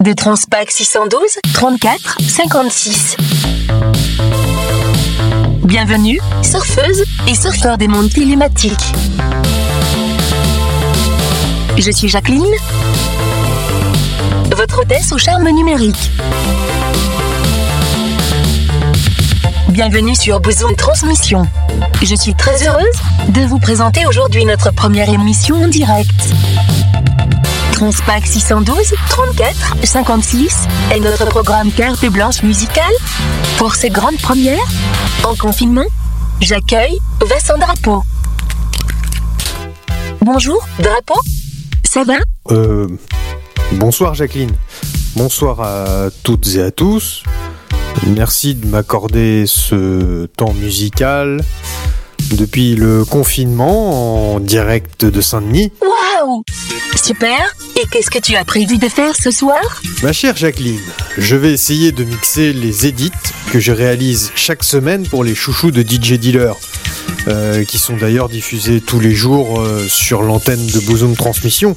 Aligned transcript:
de 0.00 0.12
Transpac 0.14 0.70
612 0.70 1.20
34 1.52 2.18
56. 2.26 3.16
Bienvenue, 5.64 6.18
surfeuse 6.42 7.04
et 7.28 7.34
surfeur 7.34 7.76
des 7.76 7.86
mondes 7.86 8.10
télématiques. 8.10 8.92
Je 11.76 11.90
suis 11.90 12.08
Jacqueline, 12.08 12.44
votre 14.56 14.80
hôtesse 14.80 15.12
au 15.12 15.18
charme 15.18 15.48
numérique. 15.50 16.10
Bienvenue 19.68 20.14
sur 20.14 20.40
Bosom 20.40 20.74
Transmission. 20.76 21.46
Je 22.02 22.14
suis 22.14 22.34
très 22.34 22.66
heureuse 22.66 22.86
de 23.28 23.42
vous 23.42 23.58
présenter 23.58 24.06
aujourd'hui 24.06 24.44
notre 24.46 24.72
première 24.72 25.10
émission 25.10 25.56
en 25.56 25.68
direct. 25.68 26.10
Transpac 27.80 28.26
612 28.26 28.92
34 29.08 29.56
56 29.84 30.68
est 30.92 31.00
notre 31.00 31.24
programme 31.24 31.72
carte 31.72 32.04
blanche 32.10 32.42
musicale. 32.42 32.92
Pour 33.56 33.74
ces 33.74 33.88
grandes 33.88 34.18
premières, 34.18 34.68
en 35.24 35.34
confinement, 35.34 35.86
j'accueille 36.42 36.98
Vincent 37.26 37.56
Drapeau. 37.56 38.02
Bonjour, 40.20 40.62
Drapeau. 40.78 41.18
Ça 41.82 42.04
va? 42.04 42.16
Euh. 42.50 42.86
Bonsoir 43.72 44.12
Jacqueline. 44.12 44.52
Bonsoir 45.16 45.62
à 45.62 46.10
toutes 46.22 46.48
et 46.56 46.62
à 46.62 46.70
tous. 46.70 47.22
Merci 48.08 48.56
de 48.56 48.66
m'accorder 48.66 49.44
ce 49.46 50.26
temps 50.26 50.52
musical 50.52 51.40
depuis 52.34 52.74
le 52.74 53.04
confinement 53.04 54.34
en 54.34 54.40
direct 54.40 55.04
de 55.04 55.20
Saint-Denis. 55.20 55.72
Waouh! 55.80 56.42
Super! 56.96 57.54
Et 57.76 57.86
qu'est-ce 57.90 58.10
que 58.10 58.18
tu 58.18 58.36
as 58.36 58.44
prévu 58.44 58.78
de 58.78 58.88
faire 58.88 59.14
ce 59.16 59.30
soir? 59.30 59.80
Ma 60.02 60.12
chère 60.12 60.36
Jacqueline, 60.36 60.80
je 61.16 61.36
vais 61.36 61.52
essayer 61.52 61.92
de 61.92 62.04
mixer 62.04 62.52
les 62.52 62.86
edits 62.86 63.12
que 63.52 63.58
je 63.58 63.72
réalise 63.72 64.32
chaque 64.34 64.64
semaine 64.64 65.06
pour 65.06 65.24
les 65.24 65.34
chouchous 65.34 65.70
de 65.70 65.82
DJ 65.82 66.18
Dealer, 66.18 66.56
euh, 67.28 67.64
qui 67.64 67.78
sont 67.78 67.96
d'ailleurs 67.96 68.28
diffusés 68.28 68.80
tous 68.80 68.98
les 69.00 69.12
jours 69.12 69.60
euh, 69.60 69.86
sur 69.88 70.22
l'antenne 70.22 70.64
de 70.66 70.80
Bosom 70.80 71.14
Transmission. 71.14 71.76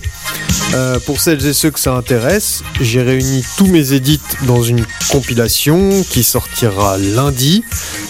Euh, 0.73 0.99
pour 0.99 1.19
celles 1.19 1.45
et 1.45 1.53
ceux 1.53 1.69
que 1.69 1.79
ça 1.79 1.93
intéresse, 1.95 2.63
j'ai 2.79 3.01
réuni 3.01 3.43
tous 3.57 3.67
mes 3.67 3.93
edits 3.93 4.21
dans 4.43 4.63
une 4.63 4.85
compilation 5.11 6.03
qui 6.09 6.23
sortira 6.23 6.97
lundi 6.97 7.63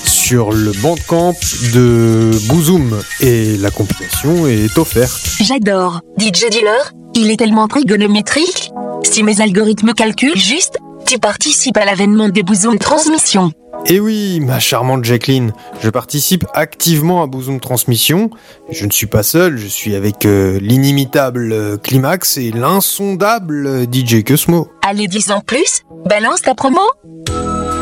sur 0.03 0.51
le 0.51 0.71
bandcamp 0.73 1.35
de 1.73 2.31
Bosom 2.47 3.01
et 3.19 3.57
la 3.57 3.71
compilation 3.71 4.47
est 4.47 4.77
offerte. 4.77 5.21
J'adore. 5.41 6.01
DJ 6.19 6.49
Dealer, 6.51 6.93
il 7.15 7.31
est 7.31 7.37
tellement 7.37 7.67
trigonométrique. 7.67 8.71
Si 9.03 9.23
mes 9.23 9.41
algorithmes 9.41 9.93
calculent 9.93 10.37
juste, 10.37 10.77
tu 11.05 11.19
participes 11.19 11.77
à 11.77 11.85
l'avènement 11.85 12.29
de 12.29 12.77
transmission. 12.77 13.51
Et 13.85 13.99
oui, 13.99 14.39
ma 14.39 14.59
charmante 14.59 15.03
Jacqueline, 15.03 15.51
je 15.81 15.89
participe 15.89 16.45
activement 16.53 17.21
à 17.21 17.27
Bosom 17.27 17.59
Transmission. 17.59 18.29
Je 18.69 18.85
ne 18.85 18.91
suis 18.91 19.07
pas 19.07 19.23
seul, 19.23 19.57
je 19.57 19.67
suis 19.67 19.93
avec 19.95 20.25
euh, 20.25 20.57
l'inimitable 20.61 21.51
euh, 21.51 21.77
Climax 21.77 22.37
et 22.37 22.51
l'insondable 22.51 23.67
euh, 23.67 23.85
DJ 23.85 24.23
Cosmo. 24.23 24.69
Allez, 24.81 25.07
dis 25.07 25.25
en 25.31 25.41
plus, 25.41 25.83
balance 26.05 26.43
ta 26.43 26.55
promo. 26.55 26.79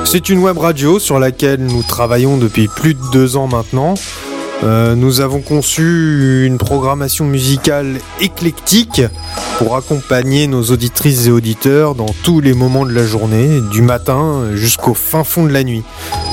C'est 0.05 0.30
une 0.30 0.39
web 0.39 0.58
radio 0.58 0.97
sur 0.97 1.19
laquelle 1.19 1.59
nous 1.59 1.83
travaillons 1.83 2.38
depuis 2.38 2.67
plus 2.67 2.95
de 2.95 3.11
deux 3.11 3.38
ans 3.38 3.47
maintenant. 3.47 3.93
Euh, 4.64 4.95
nous 4.95 5.22
avons 5.22 5.42
conçu 5.42 6.45
une 6.45 6.58
programmation 6.58 7.26
musicale 7.26 8.00
éclectique 8.20 9.02
pour 9.58 9.76
accompagner 9.76 10.48
nos 10.48 10.64
auditrices 10.64 11.28
et 11.28 11.31
auditeurs 11.31 11.95
dans 11.95 12.14
tous 12.23 12.42
les 12.42 12.54
moments 12.54 12.86
de 12.86 12.94
la 12.94 13.05
journée, 13.05 13.60
du 13.71 13.82
matin 13.82 14.52
jusqu'au 14.54 14.94
fin 14.94 15.23
fond 15.23 15.45
de 15.45 15.52
la 15.52 15.64
nuit. 15.64 15.83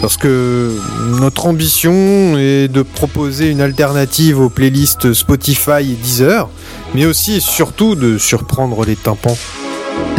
Parce 0.03 0.17
que 0.17 0.79
notre 1.21 1.47
ambition 1.47 2.37
est 2.37 2.69
de 2.69 2.83
proposer 2.83 3.51
une 3.51 3.61
alternative 3.61 4.41
aux 4.41 4.51
playlists 4.51 5.15
Spotify 5.15 5.81
et 5.81 5.97
Deezer, 6.03 6.49
mais 6.95 7.07
aussi 7.07 7.37
et 7.37 7.41
surtout 7.41 7.95
de 7.95 8.19
surprendre 8.19 8.85
les 8.85 8.97
tympans. 8.97 9.37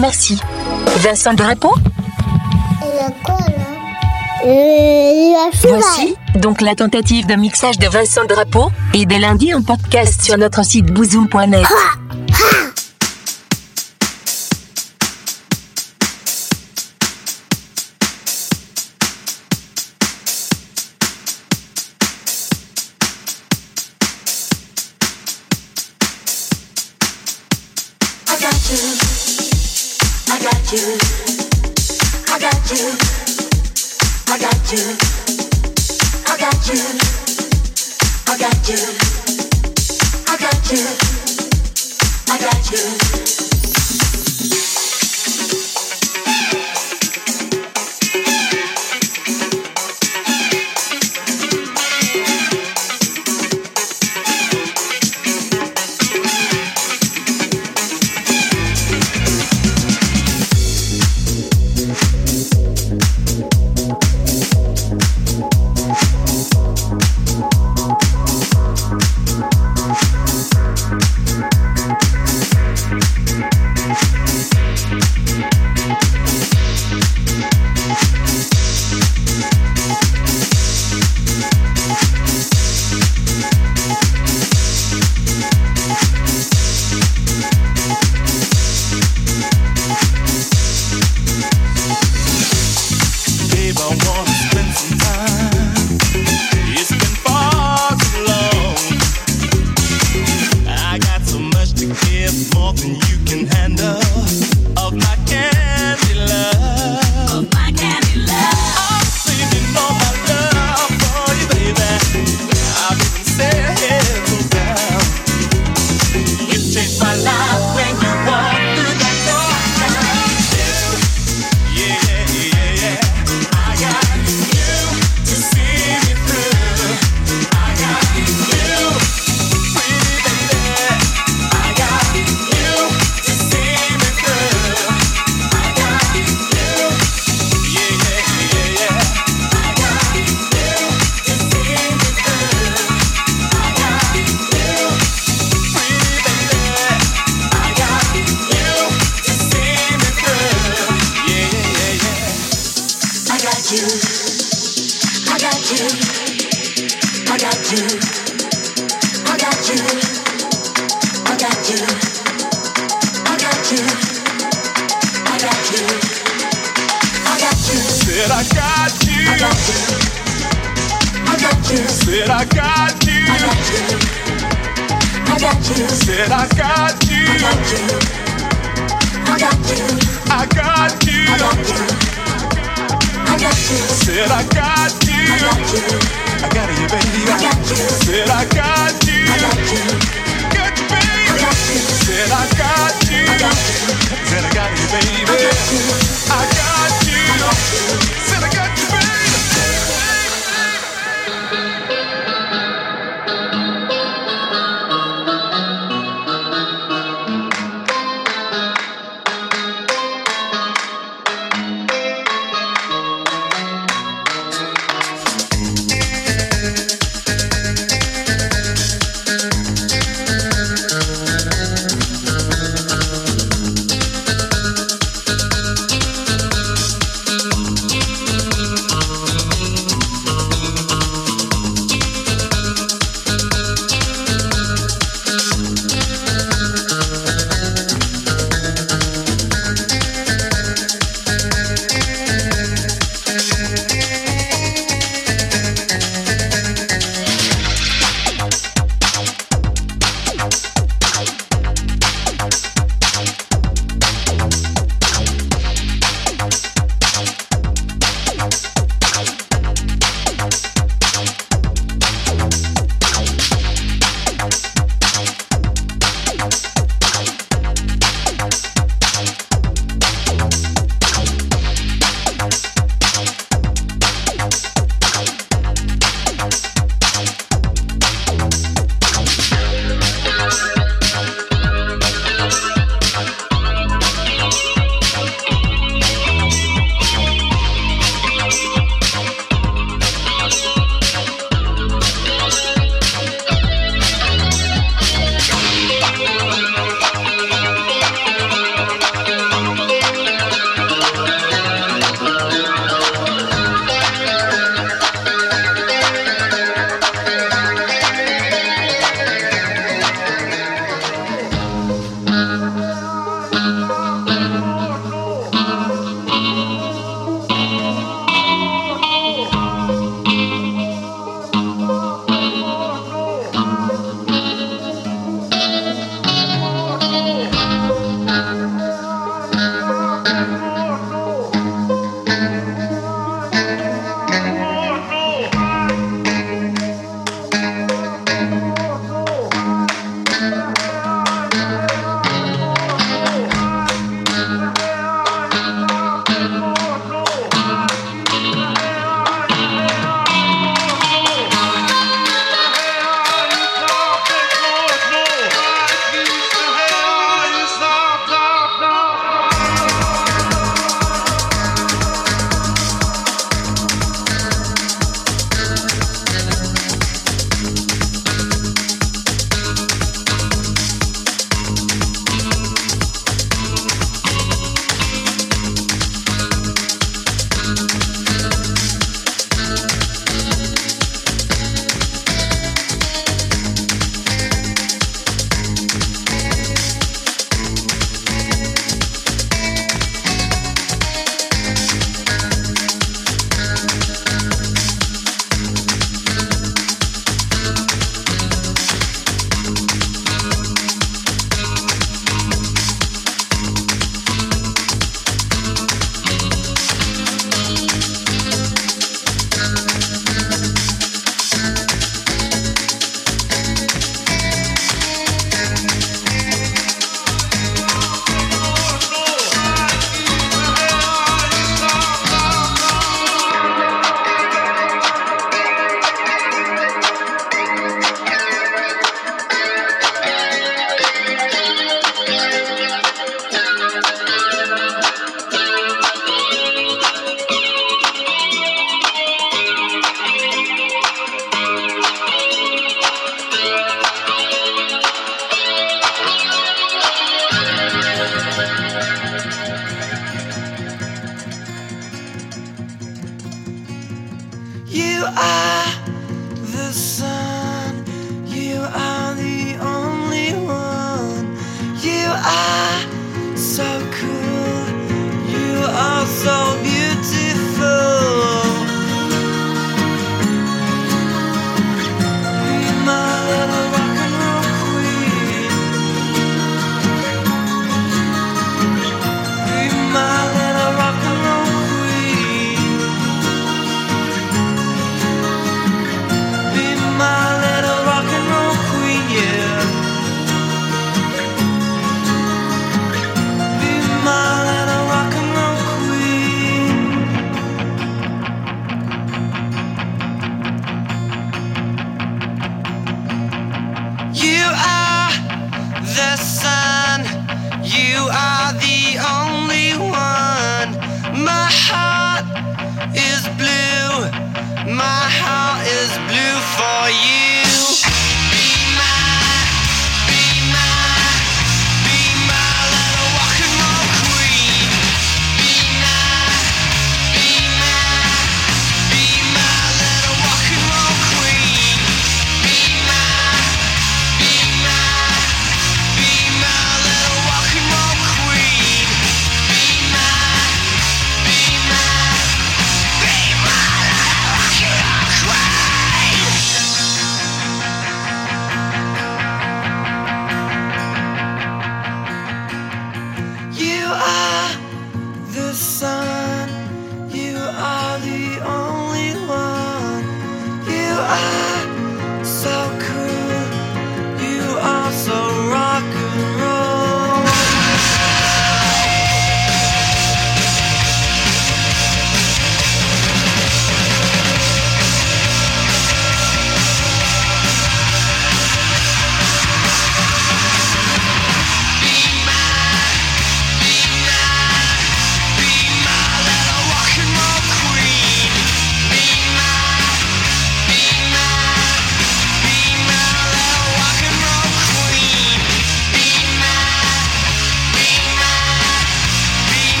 Merci. 0.00 0.38
Vincent 0.98 1.34
Drapeau, 1.34 1.74
voici 5.68 6.14
donc 6.36 6.60
la 6.60 6.74
tentative 6.74 7.26
de 7.26 7.34
mixage 7.34 7.78
de 7.78 7.88
Vincent 7.88 8.24
Drapeau, 8.26 8.70
et 8.94 9.06
dès 9.06 9.18
lundi 9.18 9.52
en 9.54 9.62
podcast 9.62 10.22
sur 10.22 10.38
notre 10.38 10.64
site 10.64 10.86
bouzoom.net. 10.86 11.66
I 30.28 30.38
got 30.40 30.72
you. 30.72 30.98
I 32.28 32.38
got 32.38 32.70
you. 32.70 33.05
I 34.28 34.38
got 34.38 34.72
you. 34.72 34.96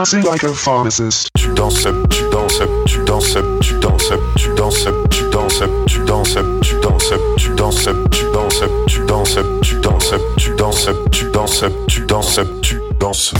Dancing 0.00 0.22
like 0.22 0.42
a 0.44 0.54
pharmacist. 0.54 1.28
Tu 1.36 1.52
danses, 1.52 1.82
tu 1.82 2.30
danses, 2.30 2.62
tu 2.86 3.04
danses, 3.04 3.34
tu 3.60 3.78
danses, 3.80 4.14
tu 4.34 4.54
danses, 4.54 4.82
tu 5.10 5.28
danses, 5.28 5.62
tu 5.86 6.04
danses, 6.06 6.32
tu 6.56 6.80
danses, 6.80 7.12
tu 7.36 7.54
danses, 7.54 7.84
tu 8.00 8.16
danses, 8.24 8.62
tu 8.86 9.04
danses, 9.04 9.38
tu 9.58 9.74
danses, 9.76 10.16
tu 10.38 10.54
danses, 10.56 10.88
tu 11.10 11.26
danses, 11.26 11.64
tu 11.86 12.00
danses, 12.06 12.40
tu 12.62 12.80
danses. 12.98 13.34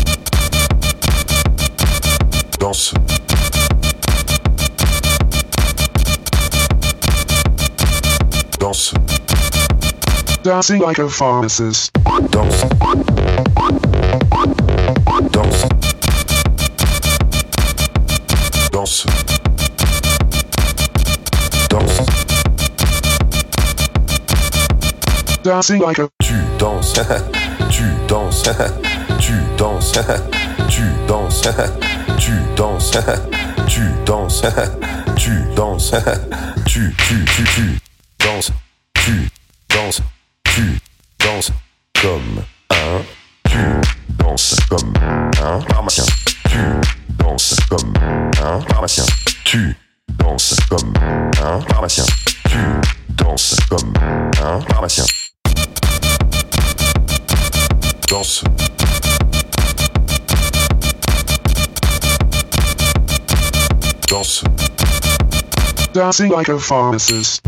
Danse. 2.59 2.95
Danse, 8.59 8.95
Dancing 10.43 10.81
like 10.83 10.99
a 10.99 11.09
pharmacist. 11.09 11.91
danse. 12.29 13.80
Dancing 25.51 25.81
like 25.81 25.99
a 25.99 26.09
Tu 26.23 26.35
danses, 26.59 26.93
tu 27.73 27.83
danses, 28.07 28.43
tu 29.19 29.35
danses, 29.57 29.91
tu 30.69 30.83
danses, 31.09 31.43
tu 32.21 32.33
danses, 32.55 32.93
tu 33.67 33.83
danses, 34.07 34.43
tu 35.17 35.33
danses, 35.57 35.93
tu, 36.67 36.95
tu, 36.97 37.25
tu, 37.25 37.45
tu 37.45 37.81
danses, 38.21 38.53
tu 38.95 39.29
danses, 39.69 40.03
tu 40.45 40.79
danses 41.19 41.53
comme 42.01 42.45
un, 42.71 43.03
tu 43.51 43.59
danses. 44.23 44.57
comme 44.69 44.95
un. 45.43 45.61
Pharmacien. 45.63 46.05
Tu 46.49 46.59
danses 47.19 47.57
comme 47.69 47.93
un. 48.41 48.61
Pharmacien. 48.69 49.05
Tu 49.45 49.77
danses 50.11 50.55
comme 50.69 50.95
un. 51.43 51.61
Pharmacien. 51.63 52.05
Tu 52.49 52.59
danses 53.17 53.57
comme 53.69 53.93
un. 54.41 54.61
Pharmacien. 54.61 55.07
Danse. 58.11 58.43
Danse. 64.09 64.43
Dancing 65.93 66.33
like 66.33 66.49
a 66.49 66.59
pharmacist. 66.59 67.41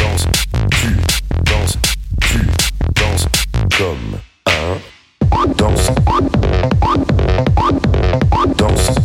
danses, 0.00 1.05
tu 2.36 2.46
danses 2.94 3.26
comme 3.78 4.18
un 4.46 5.46
danse. 5.56 5.90
Danse. 8.56 8.90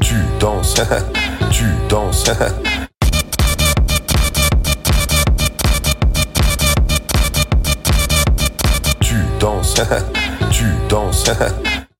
Tu 0.00 0.14
danses, 0.38 0.80
tu 1.50 1.64
danses. 1.88 2.30
Tu 9.00 9.14
danses, 9.40 9.74
tu 10.50 10.64
danses. 10.88 11.30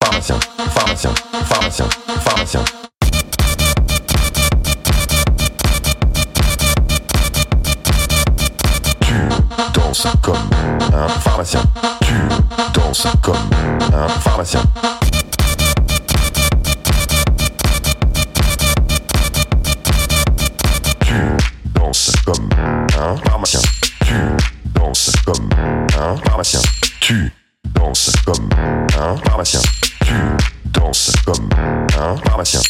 Pharmacien, 0.02 0.38
pharmacien, 0.74 1.14
pharmacien, 1.48 1.88
pharmacien. 2.20 2.64
Comme 10.22 10.36
un 10.92 11.08
pharmacien. 11.08 11.62
Tu 12.02 12.14
danses 12.74 13.06
comme 13.22 13.36
un 13.92 14.08
pharmacien. 14.08 14.62
Tu 21.00 21.14
danses 21.74 22.12
comme 22.24 22.48
un 22.98 23.16
pharmacien. 23.16 23.60
Tu 24.04 24.14
danses 24.74 25.12
comme 25.24 25.48
un 25.98 26.16
pharmacien. 26.16 26.60
Tu 27.00 27.32
danses 27.74 28.12
comme 28.24 28.48
un 28.98 29.16
pharmacien. 29.16 29.60
Tu 30.04 30.14
danses 30.72 31.12
comme 31.24 31.48
un 31.98 32.16
pharmacien. 32.16 32.60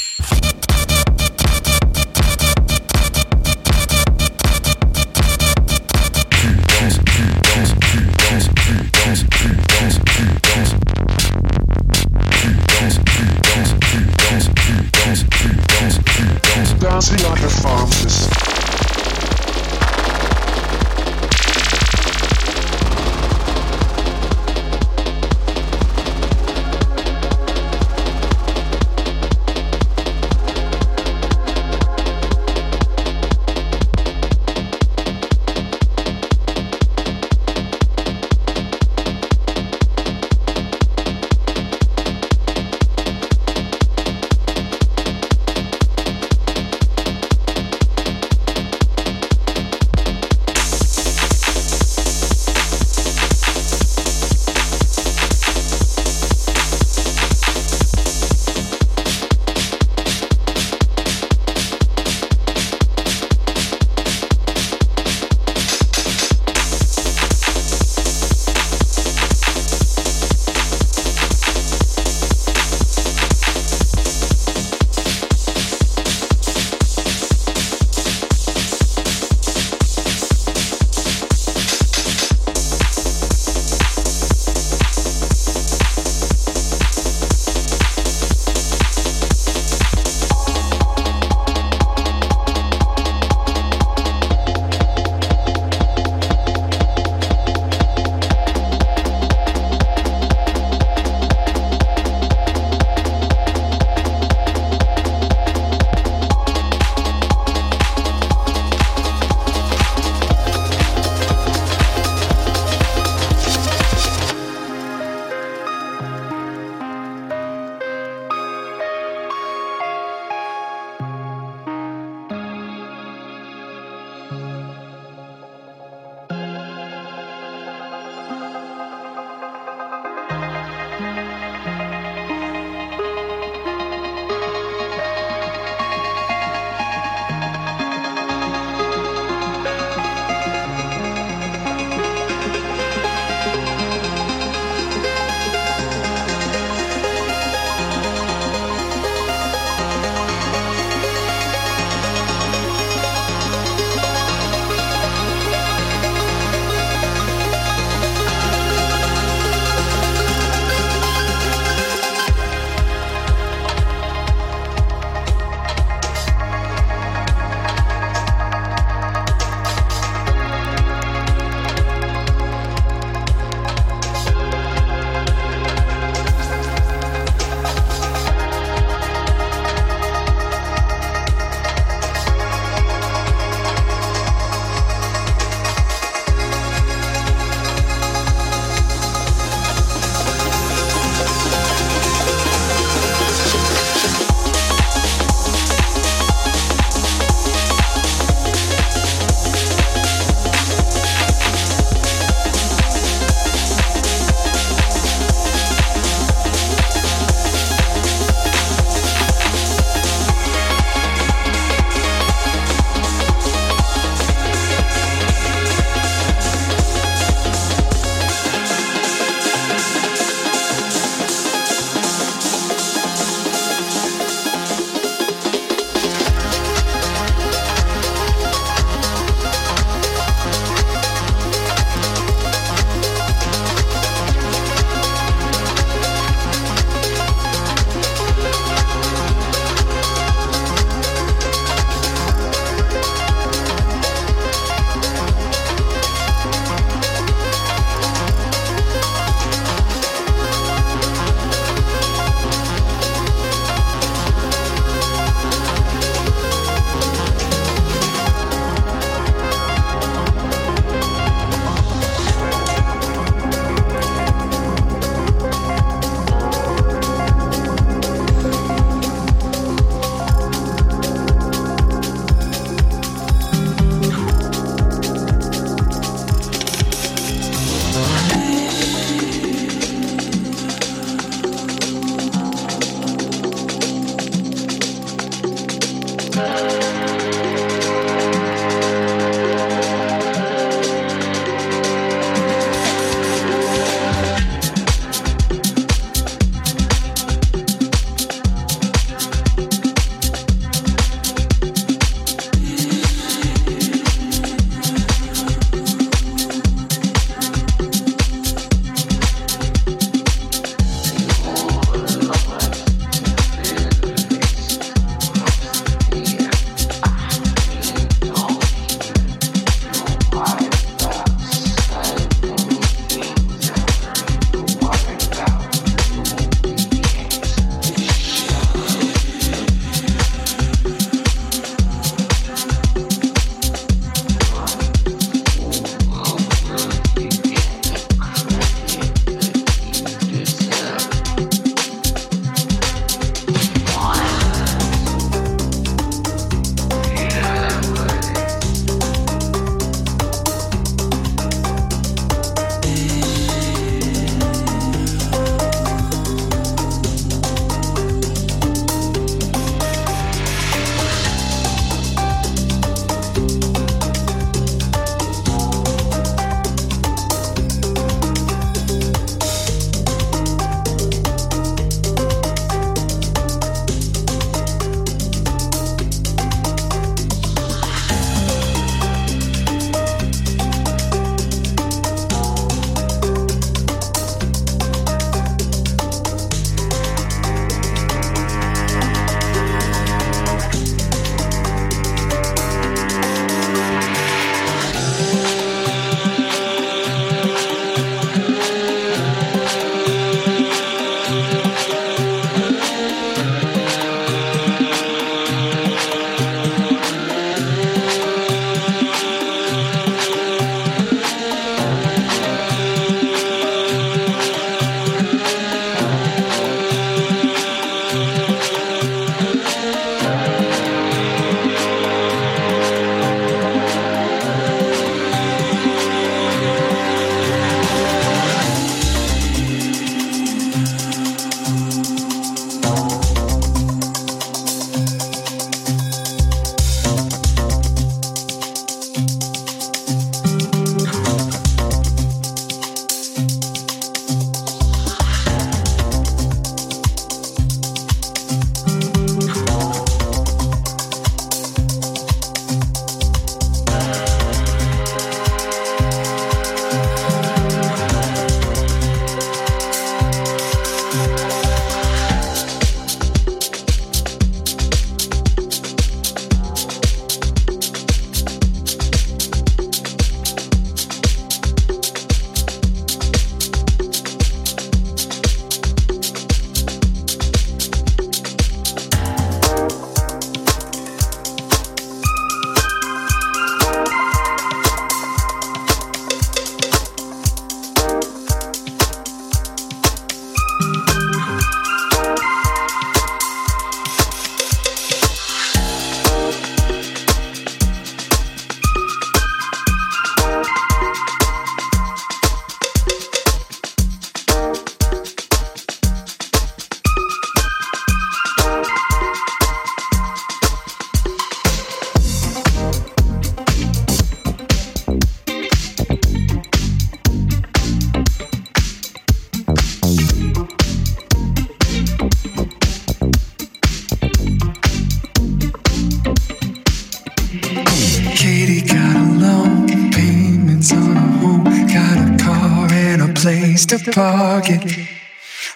The 533.86 534.10
pocket. 534.12 534.82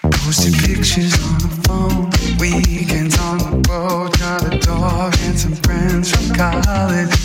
posting 0.01 0.51
pictures 0.51 1.13
on 1.23 1.39
the 1.39 1.63
phone, 1.63 2.09
weekends 2.39 3.17
on 3.17 3.37
the 3.37 3.57
boat, 3.65 4.19
got 4.19 4.53
a 4.53 4.59
dog 4.59 5.15
and 5.21 5.39
some 5.39 5.55
friends 5.55 6.11
from 6.11 6.35
college. 6.35 7.15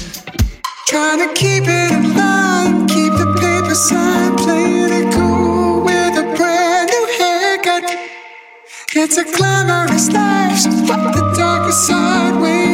Trying 0.87 1.27
to 1.27 1.35
keep 1.35 1.65
it 1.67 1.91
in 1.91 2.15
line, 2.15 2.87
keep 2.87 3.13
the 3.15 3.35
paper 3.41 3.75
side, 3.75 4.39
playing 4.39 4.93
it 4.93 5.13
cool 5.13 5.81
with 5.81 6.23
a 6.23 6.37
brand 6.37 6.89
new 6.89 7.07
haircut. 7.19 7.85
It's 8.95 9.17
a 9.17 9.25
glamorous 9.25 10.13
life, 10.13 10.57
so 10.57 10.71
fuck 10.87 11.13
the 11.17 11.35
darker 11.37 11.73
side. 11.73 12.66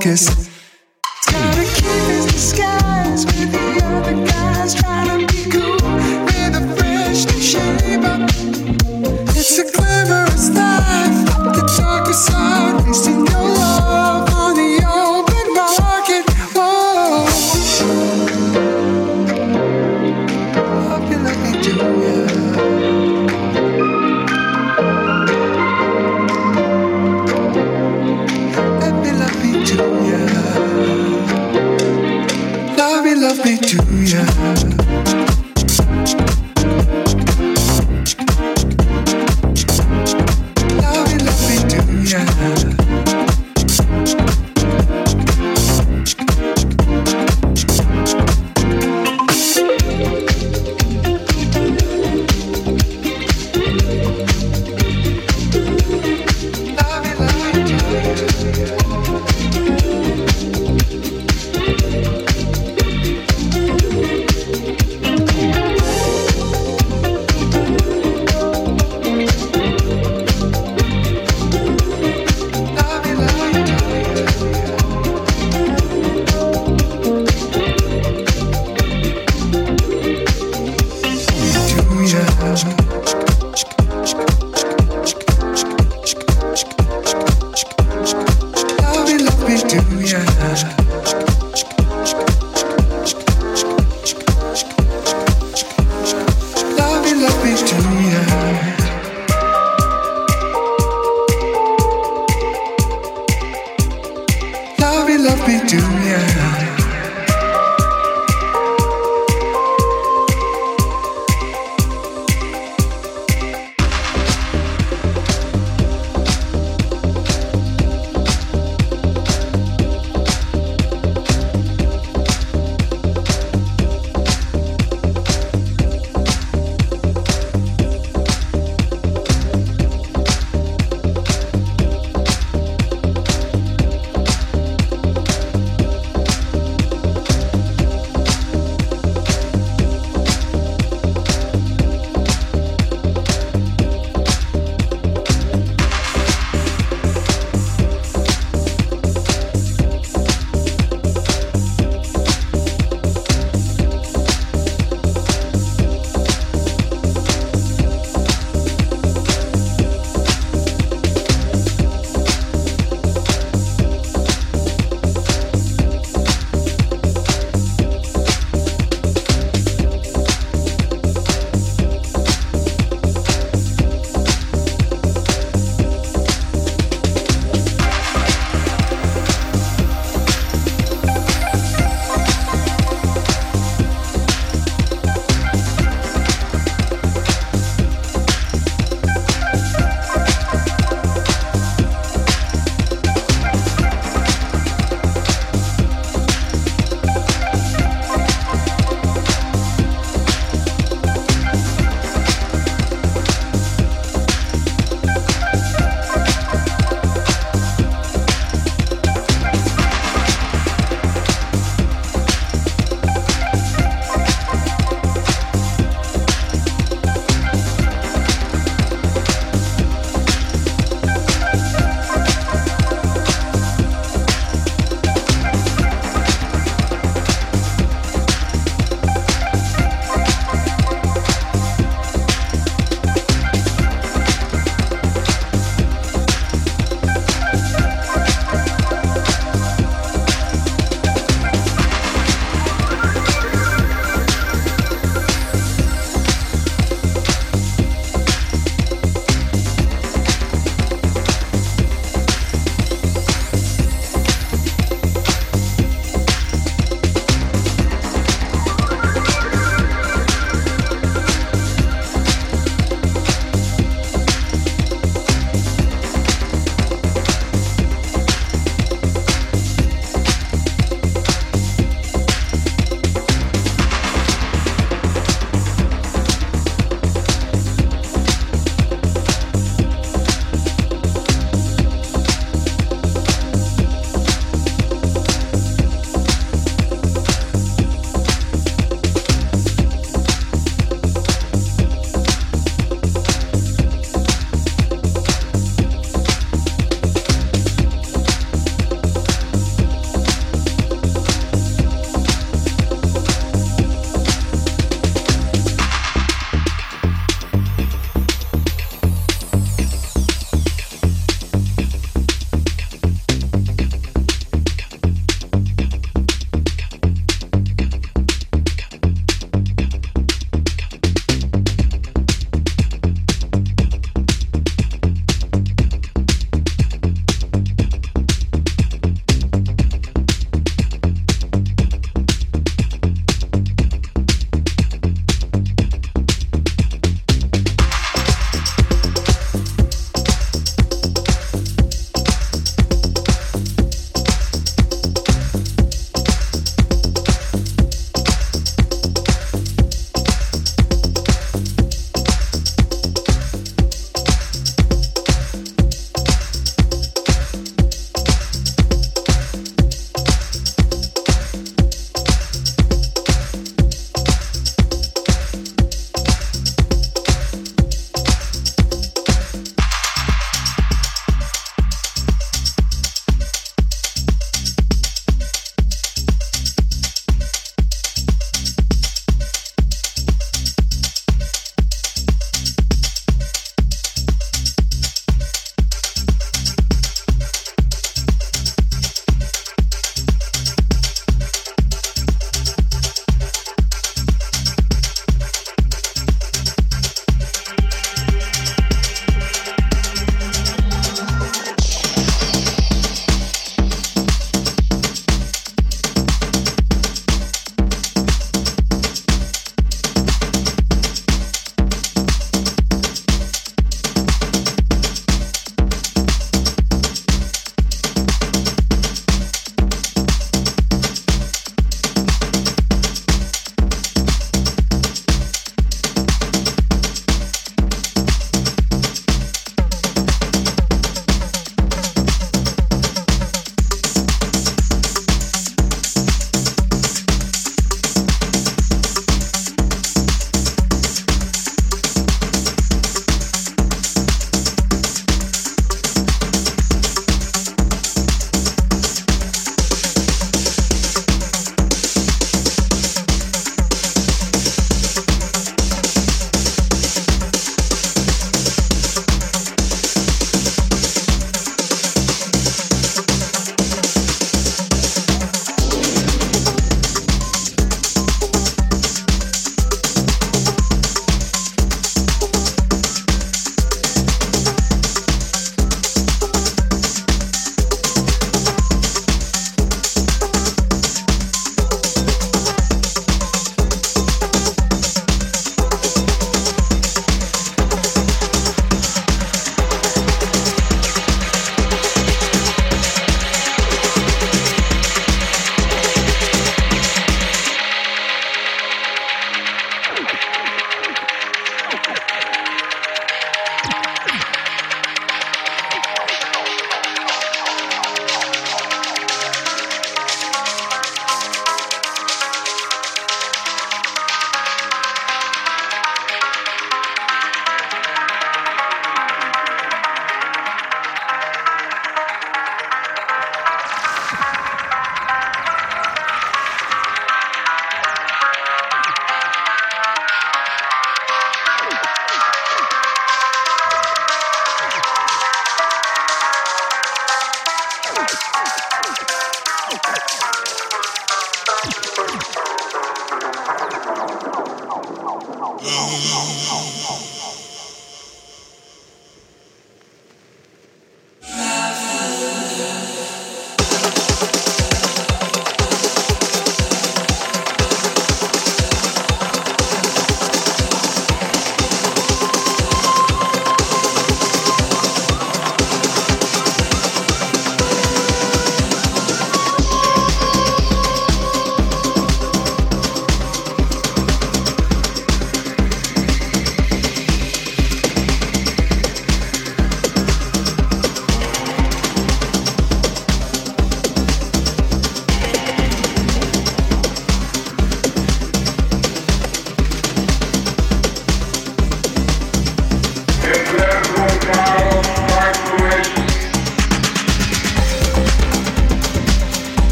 Kiss. 0.00 0.45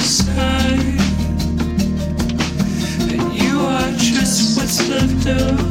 Side. 0.00 1.00
And 3.10 3.34
you 3.34 3.60
are 3.60 3.92
just 3.92 4.56
what's 4.56 4.88
left 4.88 5.26
of. 5.28 5.67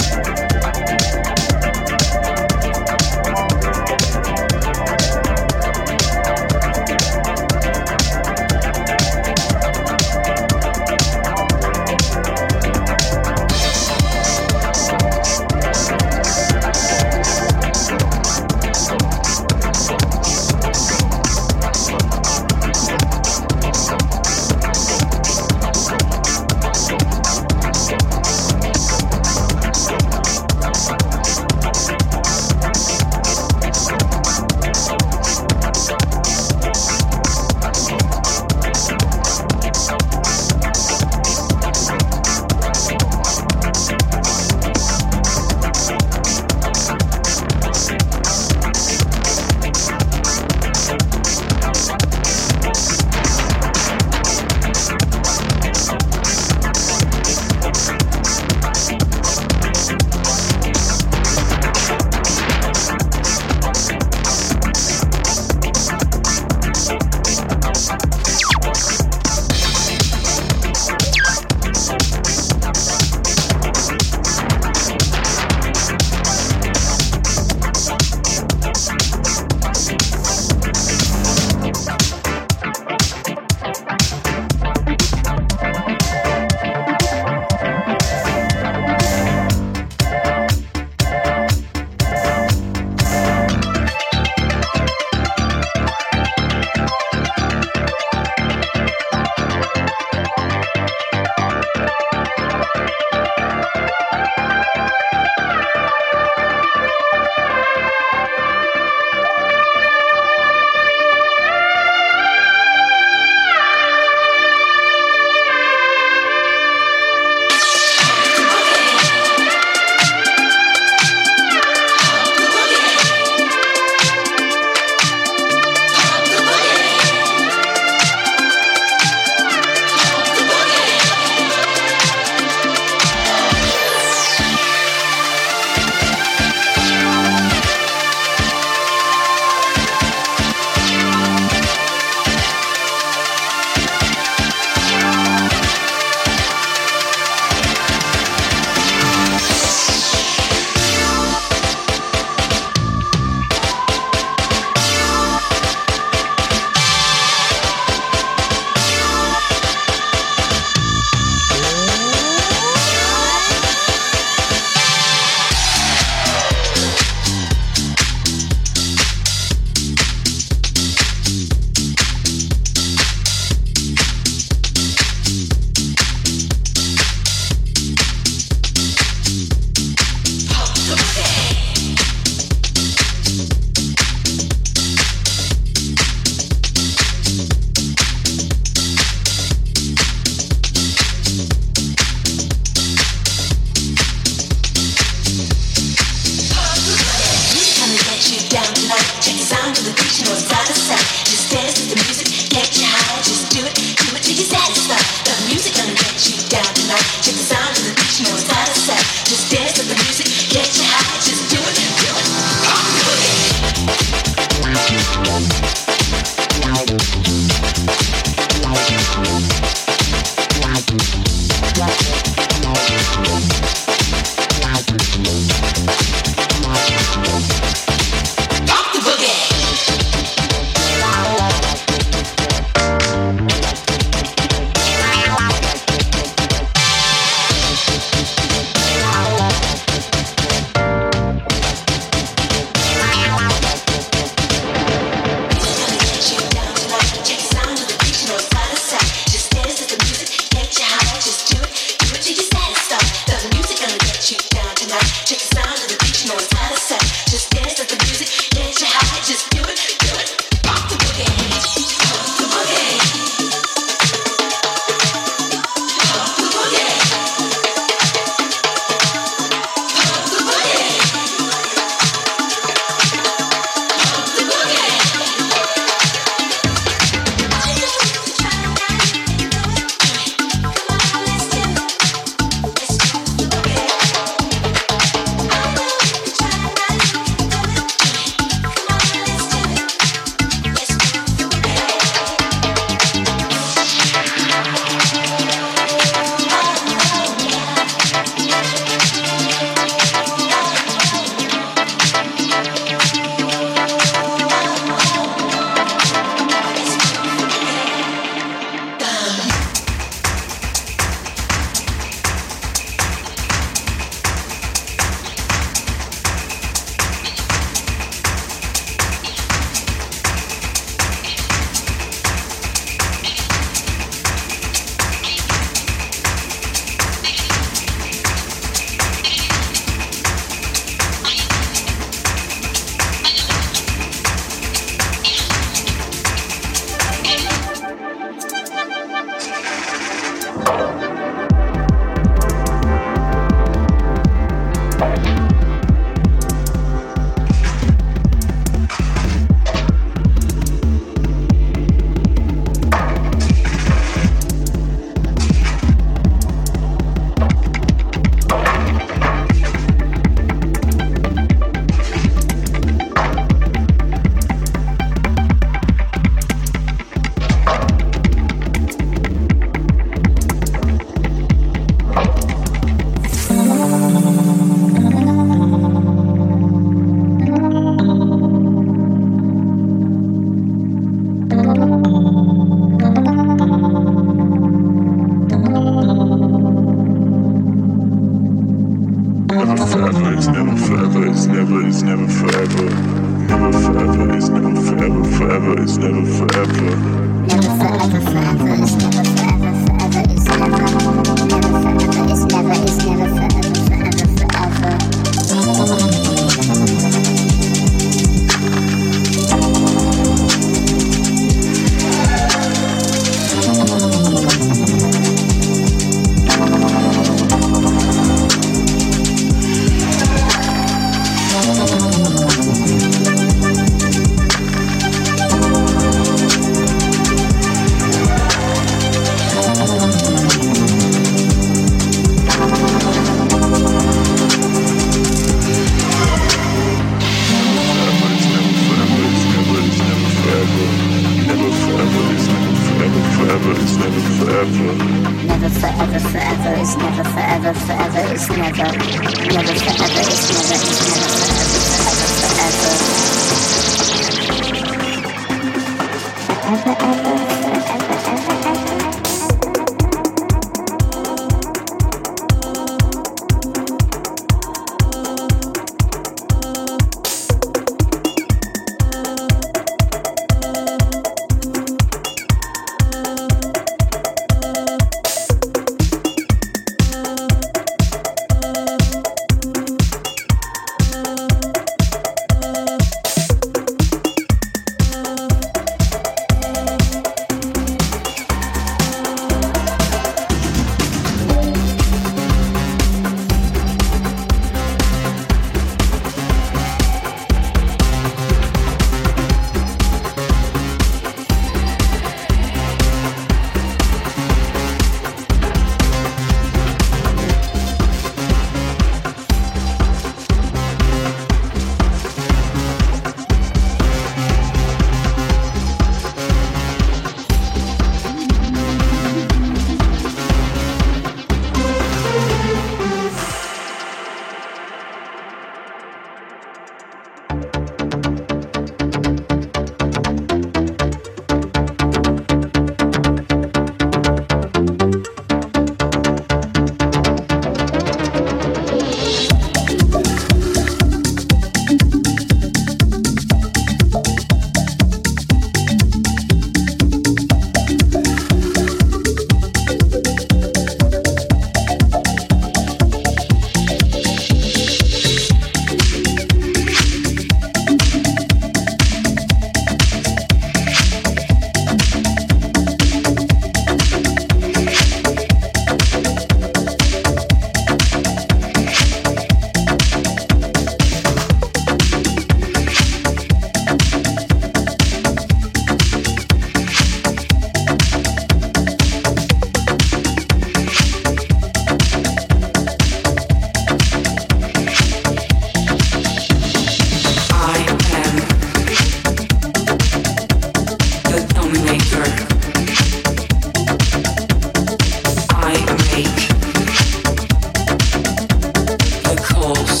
The 599.61 600.00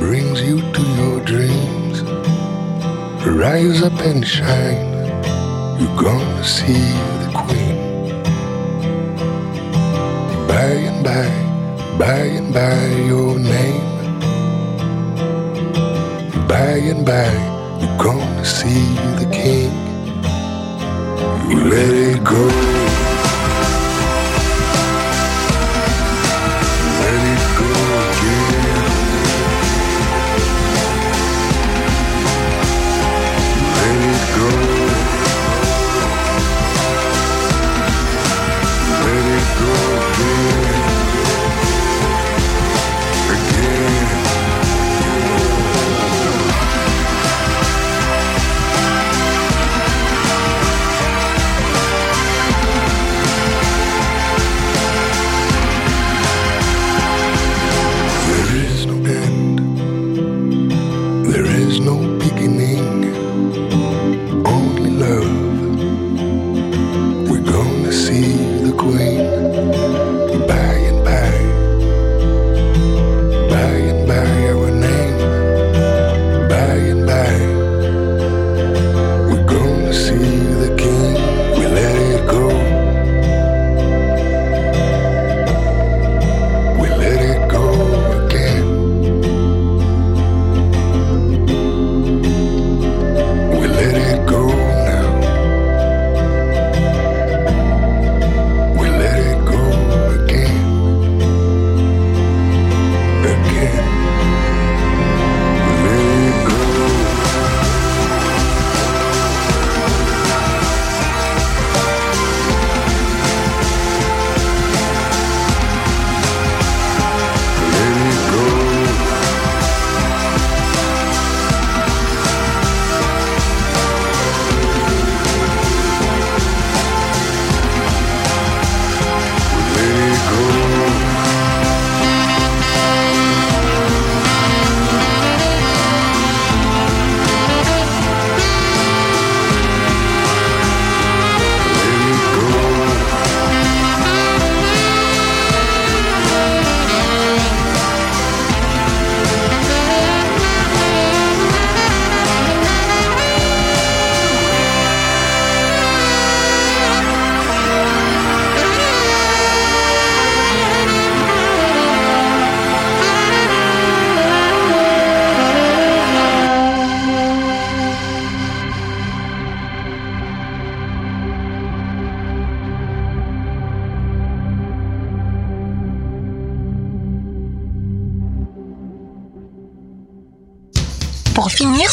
brings 0.00 0.40
you 0.40 0.58
to 0.72 0.82
your 0.98 1.20
dreams. 1.20 2.00
Rise 3.22 3.82
up 3.82 4.00
and 4.00 4.26
shine. 4.26 4.88
You're 5.78 5.96
gonna 6.02 6.42
see 6.42 6.86
the 7.22 7.30
queen. 7.40 7.76
By 10.48 10.70
and 10.88 11.04
by, 11.04 11.28
by 11.98 12.20
and 12.38 12.52
by, 12.52 12.86
your 13.12 13.38
name. 13.38 13.88
By 16.48 16.72
and 16.92 17.04
by, 17.04 17.30
you're 17.80 17.98
gonna 17.98 18.44
see 18.44 18.86
the 19.20 19.28
king. 19.30 19.70
You 21.50 21.58
let 21.74 21.94
it 21.94 22.24
go. 22.24 22.79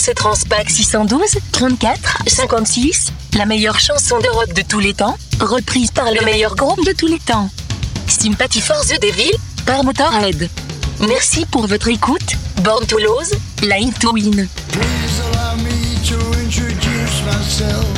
Ce 0.07 0.13
Transpac 0.13 0.69
612, 0.69 1.37
34, 1.51 2.19
56, 2.27 3.11
la 3.35 3.45
meilleure 3.45 3.77
chanson 3.77 4.17
de 4.19 4.29
rock 4.29 4.53
de 4.53 4.61
tous 4.61 4.79
les 4.79 4.93
temps, 4.93 5.17
reprise 5.41 5.91
par 5.91 6.09
le 6.13 6.23
meilleur 6.23 6.55
groupe 6.55 6.85
de 6.85 6.93
tous 6.93 7.07
les 7.07 7.19
temps. 7.19 7.49
Sympathy 8.07 8.61
for 8.61 8.79
the 8.85 9.01
Devil, 9.01 9.33
par 9.65 9.83
Motorhead. 9.83 10.49
Merci 11.01 11.45
pour 11.45 11.67
votre 11.67 11.89
écoute. 11.89 12.37
Born 12.63 12.85
to 12.85 12.97
Lose, 12.99 13.33
Line 13.63 13.91
to 13.99 14.13
Win. 14.13 14.47
Please 14.71 15.19
allow 15.33 15.57
me 15.57 15.99
to 16.07 16.15
introduce 16.39 17.23
myself. 17.25 17.96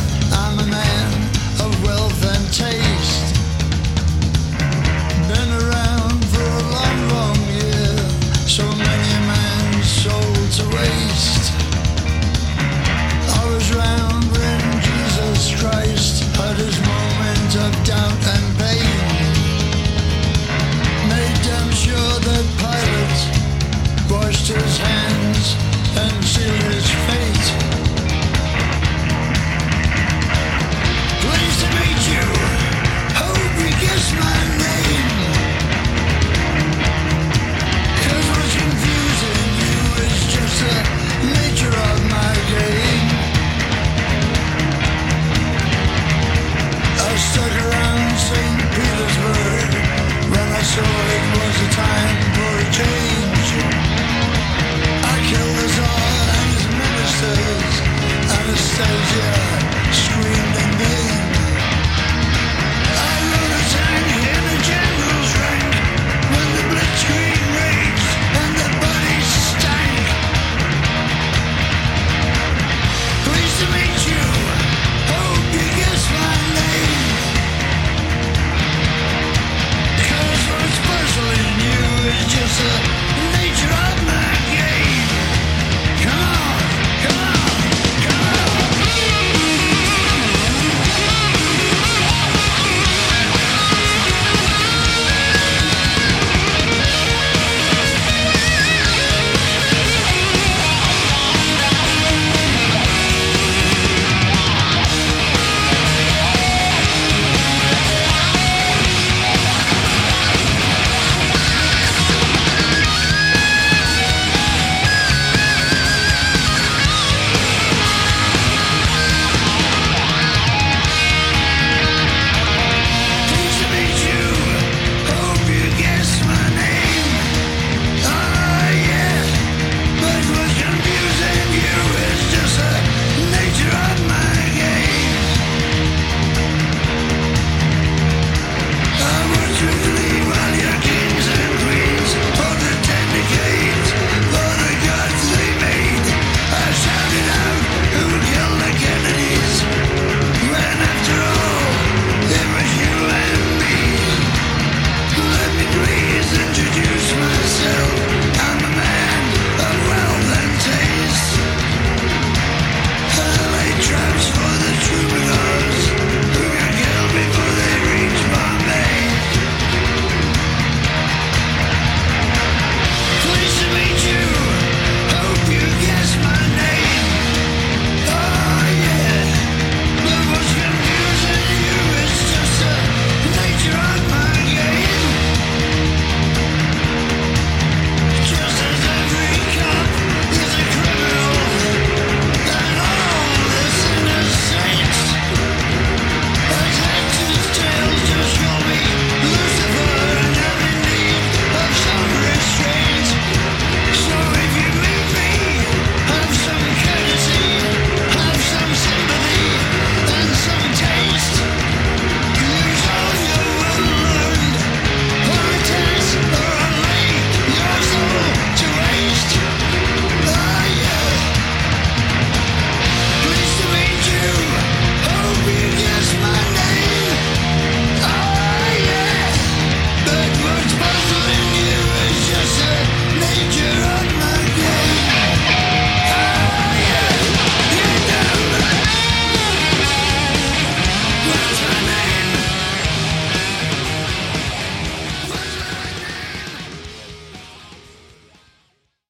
hands 24.79 25.55
and 25.97 26.25
feel 26.25 26.78